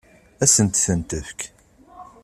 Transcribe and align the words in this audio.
Ad 0.43 0.49
sent-ten-tefk? 0.53 1.39